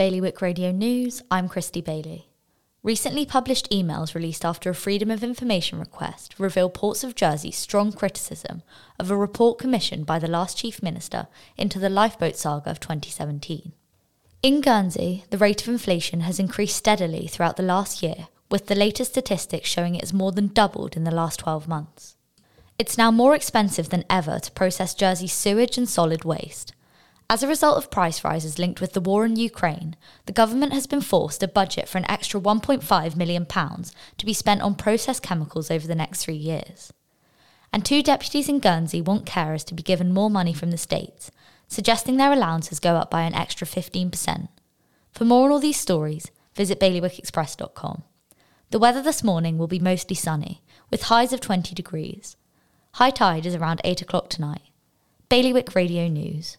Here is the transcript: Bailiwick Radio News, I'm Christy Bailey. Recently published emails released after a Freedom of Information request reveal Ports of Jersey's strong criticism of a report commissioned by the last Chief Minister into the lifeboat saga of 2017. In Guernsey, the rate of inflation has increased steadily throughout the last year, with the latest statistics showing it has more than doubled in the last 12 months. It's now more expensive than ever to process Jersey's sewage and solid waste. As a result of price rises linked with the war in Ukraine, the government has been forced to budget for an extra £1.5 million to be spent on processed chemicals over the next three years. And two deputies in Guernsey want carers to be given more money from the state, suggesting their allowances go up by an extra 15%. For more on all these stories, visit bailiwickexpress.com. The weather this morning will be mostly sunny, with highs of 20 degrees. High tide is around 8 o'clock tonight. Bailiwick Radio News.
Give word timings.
Bailiwick 0.00 0.40
Radio 0.40 0.72
News, 0.72 1.22
I'm 1.30 1.46
Christy 1.46 1.82
Bailey. 1.82 2.30
Recently 2.82 3.26
published 3.26 3.68
emails 3.68 4.14
released 4.14 4.46
after 4.46 4.70
a 4.70 4.74
Freedom 4.74 5.10
of 5.10 5.22
Information 5.22 5.78
request 5.78 6.34
reveal 6.38 6.70
Ports 6.70 7.04
of 7.04 7.14
Jersey's 7.14 7.58
strong 7.58 7.92
criticism 7.92 8.62
of 8.98 9.10
a 9.10 9.16
report 9.18 9.58
commissioned 9.58 10.06
by 10.06 10.18
the 10.18 10.26
last 10.26 10.56
Chief 10.56 10.82
Minister 10.82 11.26
into 11.58 11.78
the 11.78 11.90
lifeboat 11.90 12.36
saga 12.36 12.70
of 12.70 12.80
2017. 12.80 13.72
In 14.42 14.62
Guernsey, 14.62 15.24
the 15.28 15.36
rate 15.36 15.60
of 15.60 15.68
inflation 15.68 16.20
has 16.20 16.40
increased 16.40 16.78
steadily 16.78 17.26
throughout 17.26 17.58
the 17.58 17.62
last 17.62 18.02
year, 18.02 18.28
with 18.50 18.68
the 18.68 18.74
latest 18.74 19.10
statistics 19.10 19.68
showing 19.68 19.96
it 19.96 20.00
has 20.00 20.14
more 20.14 20.32
than 20.32 20.46
doubled 20.46 20.96
in 20.96 21.04
the 21.04 21.10
last 21.10 21.40
12 21.40 21.68
months. 21.68 22.16
It's 22.78 22.96
now 22.96 23.10
more 23.10 23.34
expensive 23.34 23.90
than 23.90 24.06
ever 24.08 24.38
to 24.38 24.52
process 24.52 24.94
Jersey's 24.94 25.34
sewage 25.34 25.76
and 25.76 25.86
solid 25.86 26.24
waste. 26.24 26.72
As 27.30 27.44
a 27.44 27.46
result 27.46 27.78
of 27.78 27.92
price 27.92 28.24
rises 28.24 28.58
linked 28.58 28.80
with 28.80 28.92
the 28.92 29.00
war 29.00 29.24
in 29.24 29.36
Ukraine, 29.36 29.94
the 30.26 30.32
government 30.32 30.72
has 30.72 30.88
been 30.88 31.00
forced 31.00 31.38
to 31.38 31.46
budget 31.46 31.88
for 31.88 31.98
an 31.98 32.10
extra 32.10 32.40
£1.5 32.40 33.14
million 33.14 33.46
to 33.46 34.26
be 34.26 34.32
spent 34.32 34.62
on 34.62 34.74
processed 34.74 35.22
chemicals 35.22 35.70
over 35.70 35.86
the 35.86 35.94
next 35.94 36.24
three 36.24 36.34
years. 36.34 36.92
And 37.72 37.84
two 37.84 38.02
deputies 38.02 38.48
in 38.48 38.58
Guernsey 38.58 39.00
want 39.00 39.26
carers 39.26 39.64
to 39.66 39.74
be 39.74 39.82
given 39.84 40.12
more 40.12 40.28
money 40.28 40.52
from 40.52 40.72
the 40.72 40.76
state, 40.76 41.30
suggesting 41.68 42.16
their 42.16 42.32
allowances 42.32 42.80
go 42.80 42.96
up 42.96 43.12
by 43.12 43.22
an 43.22 43.34
extra 43.36 43.64
15%. 43.64 44.48
For 45.12 45.24
more 45.24 45.44
on 45.44 45.52
all 45.52 45.60
these 45.60 45.78
stories, 45.78 46.32
visit 46.56 46.80
bailiwickexpress.com. 46.80 48.02
The 48.70 48.78
weather 48.80 49.02
this 49.02 49.22
morning 49.22 49.56
will 49.56 49.68
be 49.68 49.78
mostly 49.78 50.16
sunny, 50.16 50.64
with 50.90 51.04
highs 51.04 51.32
of 51.32 51.40
20 51.40 51.76
degrees. 51.76 52.36
High 52.94 53.10
tide 53.10 53.46
is 53.46 53.54
around 53.54 53.80
8 53.84 54.02
o'clock 54.02 54.30
tonight. 54.30 54.62
Bailiwick 55.28 55.76
Radio 55.76 56.08
News. 56.08 56.56